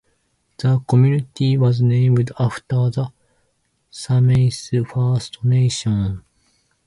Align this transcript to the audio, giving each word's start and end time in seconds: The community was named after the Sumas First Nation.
The 0.57 0.79
community 0.89 1.57
was 1.59 1.79
named 1.79 2.31
after 2.39 2.89
the 2.89 3.11
Sumas 3.91 4.87
First 4.87 5.43
Nation. 5.45 6.23